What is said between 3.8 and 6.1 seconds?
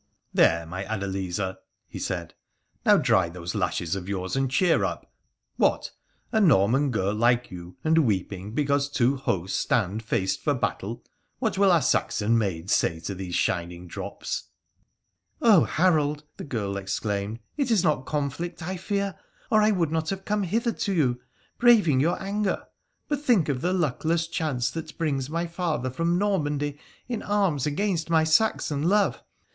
of yours and cheer up. What!